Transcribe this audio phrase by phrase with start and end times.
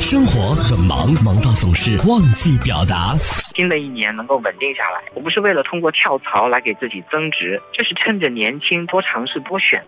[0.00, 3.14] 生活很忙，忙到总是忘记表达。
[3.56, 9.82] 新的一年能够稳定下来，我不是为了通过跳槽来给自己增值，就是趁着年轻多尝试多选。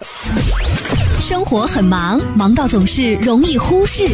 [1.20, 4.06] 生活很忙，忙到总是容易忽视。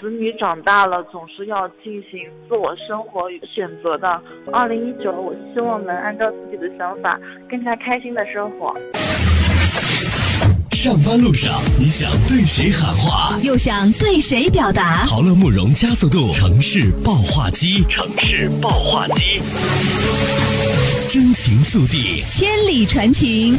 [0.00, 4.20] 子女长大了，总是要进行自我生活与选择的。
[4.52, 8.74] 二零一九，我希望能按照自己的想法，更加开心的生活。
[10.82, 15.04] 上班路上，你想对谁喊话，又想对谁表达？
[15.06, 19.42] 陶乐慕容加速度城市爆话机，城市爆话机，
[21.06, 23.58] 真情速递，千里传情。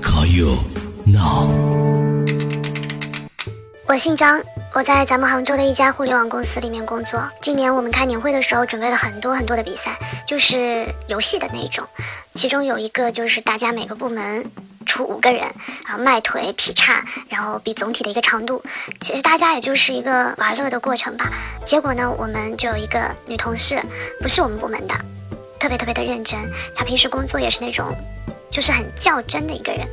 [0.00, 0.58] Call you
[1.04, 1.50] now。
[3.88, 4.40] 我姓张，
[4.72, 7.28] 我在咱们杭州的一家互联网公司里面工作。
[7.42, 11.84] 今年我们开年会的时候，准备了很多很多的比赛，就是游戏的那种。
[12.34, 14.48] 其中有一个就是大家每个部门。
[14.86, 15.42] 出五个人，
[15.84, 18.62] 然后迈腿劈叉，然后比总体的一个长度。
[19.00, 21.30] 其实大家也就是一个玩乐的过程吧。
[21.64, 23.78] 结果呢，我们就有一个女同事，
[24.22, 24.94] 不是我们部门的，
[25.58, 26.40] 特别特别的认真。
[26.74, 27.94] 她平时工作也是那种，
[28.50, 29.86] 就是很较真的一个人，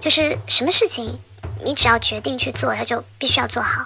[0.00, 1.18] 就是什么事情
[1.64, 3.84] 你只要决定去做，她就必须要做好。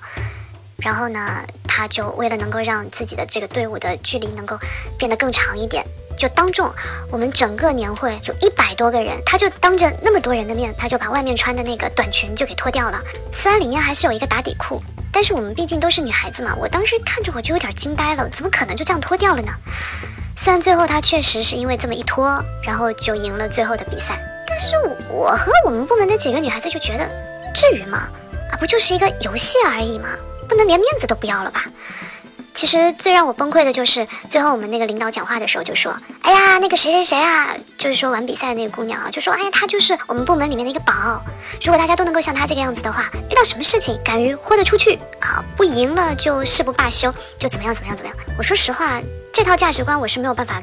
[0.79, 4.59] 然后呢，她就为了能够让自己的这个队伍的距离能够
[4.99, 5.85] 变得更长一点。
[6.17, 6.73] 就当众，
[7.11, 13.01] 我们整个年会有一百多个人，他就当着那么多人的面，他就把外面穿的那个短裙就给脱掉了。
[13.33, 14.81] 虽然里面还是有一个打底裤，
[15.13, 19.53] 但是我们毕竟都是女孩子嘛，我当时看着我就有点惊呆了，怎么可能就这样脱掉了呢？
[20.37, 24.75] 虽然最后他确实是因为这么一脱，然后就赢了最后的比赛，但是
[25.11, 27.09] 我和我们部门的几个女孩子就觉得，
[27.55, 28.09] 至于吗？
[28.51, 30.09] 啊，不就是一个游戏而已吗？
[30.49, 31.65] 不能连面子都不要了吧？
[32.57, 41.23] 其实最让我崩溃的就是最后我们那个领导讲话的时候就说：“哎呀，那个谁谁谁啊，就是说玩比赛的那个姑娘啊，就说哎呀，她就是我们部门里面的一个宝。
[41.63, 48.17] 如果大家都能够像她这个样子的话，遇到什么事情敢于豁得出去啊，不赢了就誓不罢休，就怎么样怎么样怎么样。
[48.39, 49.03] 我说实话，
[49.35, 50.63] 这套价值观我是没有办法，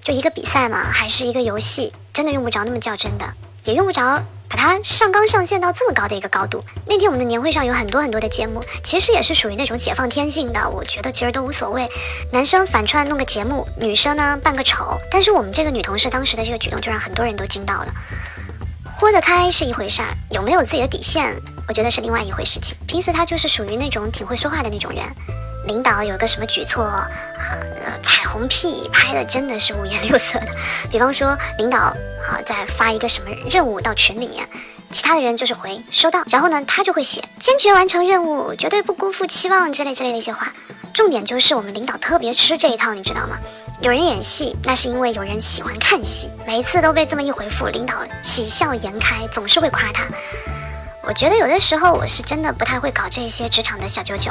[0.00, 3.26] 就一个比赛嘛，还是一个游戏，真的用不着那么较真的，
[3.64, 6.62] 也用不着。”把它上纲上线到这么高的一个高度。
[6.86, 10.68] 那天我们的年会上有很多很多的节目，其实也是属于那种解放天性的。
[10.68, 11.88] 我觉得其实都无所谓，
[12.30, 14.98] 男生反串弄个节目，女生呢扮个丑。
[15.10, 17.94] 但是我们这个女同事当时的这个举动，就让很多人都惊到了。
[18.84, 21.34] 豁得开是一回事儿，有没有自己的底线，
[21.66, 22.76] 我觉得是另外一回事情。
[22.86, 25.02] 平时她就是属于那种挺会说话的那种人。
[25.66, 27.08] 领导有个什么举措啊？
[27.84, 30.46] 呃彩虹屁拍的真的是五颜六色的。
[30.90, 34.48] 比方说，领导啊在发一个什么任务到群里面，
[34.90, 40.52] 其他的人就是回收到，然后呢他就会写坚决完成任务，绝对不辜负期望之类之类的一些话。
[40.94, 43.38] 重点就是我们领导特别吃这一套，你知道吗？
[43.80, 46.30] 有人演戏，那是因为有人喜欢看戏。
[46.46, 50.06] 每一次都被这么一回复，领导喜笑颜开，总是会夸他。
[51.04, 54.30] 我觉得有的时候我是真的不太会搞这些职场的小九九，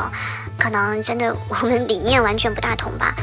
[0.57, 3.13] 可能真的我们理念完全不大同吧。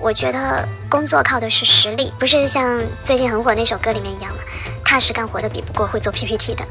[0.00, 4.38] 我觉得工作靠的是实力，不是像最近很火那首歌里面一样嘛，
[4.84, 6.64] 踏实干活的比不过会做 PPT 的。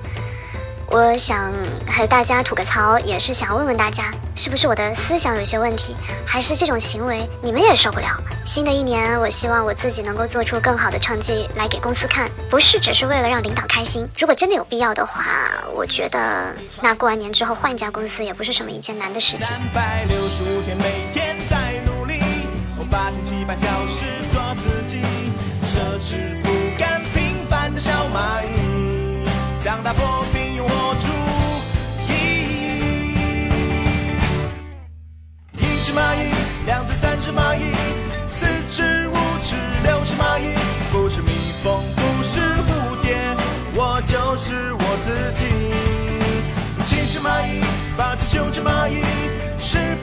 [0.90, 1.52] 我想
[1.86, 8.08] 和大家吐个槽，也是想问问大家，是不是我的思想有些问题，还是这种行为你们也受不了？
[8.46, 14.08] 新的一年，我希望我自己能够做出更好的成绩来给公司看，不是只是为了让领导开心。
[14.18, 15.26] 如果真的有必要的话，
[15.76, 19.42] 我觉得那过完年之后换一家公司也不是什么一件难的事情。
[19.42, 22.22] 三百六十五天，每天在努力，
[22.80, 25.02] 我八千七百小时做自己，
[25.68, 26.47] 奢侈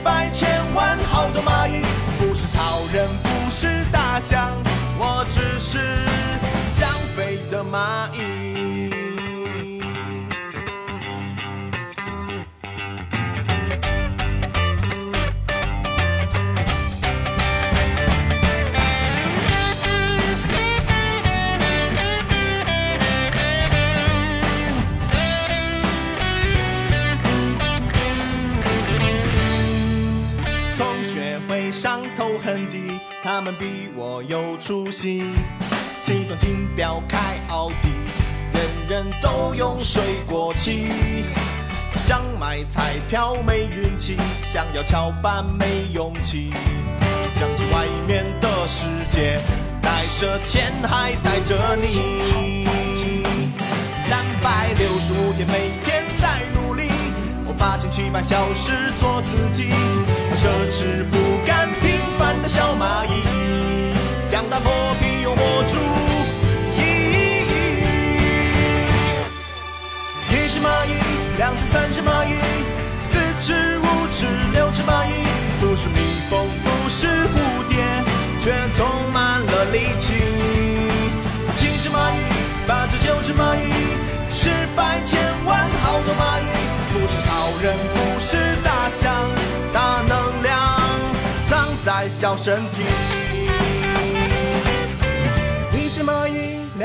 [0.05, 1.81] 百千万好多蚂蚁，
[2.19, 4.51] 不是超人，不是大象，
[4.99, 5.79] 我只是
[6.69, 8.34] 想飞的蚂蚁。
[33.65, 35.23] 比我有出息
[35.99, 37.89] 西装金表开奥迪
[38.53, 40.91] 人人都用水果器
[41.95, 46.53] 想买彩票没运气想要翘班没勇气
[47.39, 49.39] 想去外面的世界
[49.81, 52.67] 带着钱还带着你
[54.07, 56.83] 三百六十五天每天在努力
[57.47, 59.71] 我八千七百小时做自己
[60.35, 61.17] 奢侈不
[61.47, 62.84] 甘平凡的小马
[64.49, 64.71] 那破
[65.01, 65.77] 冰有活出
[66.75, 67.51] 意义。
[70.29, 70.93] 一只蚂蚁，
[71.37, 72.33] 两只三只蚂蚁，
[73.01, 75.09] 四只五只六只蚂蚁，
[75.59, 75.99] 不是蜜
[76.29, 78.03] 蜂，不是蝴蝶，
[78.41, 80.13] 却充满了力气。
[81.57, 82.19] 七只蚂蚁，
[82.67, 83.71] 八只九只蚂蚁，
[84.31, 86.43] 十百千万好多蚂蚁，
[86.93, 89.29] 不是超人，不是大象，
[89.73, 90.53] 大能量
[91.49, 92.83] 藏在小身体。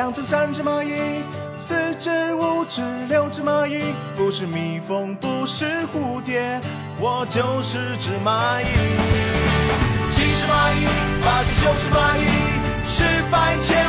[0.00, 1.23] 两只三只蚂蚁。
[1.58, 6.58] 四只、五只、六只蚂蚁，不是蜜蜂，不是蝴蝶，
[6.99, 8.64] 我就是只蚂蚁。
[10.08, 10.88] 七只蚂蚁，
[11.23, 12.25] 八只、九只蚂蚁，
[12.88, 13.85] 十百千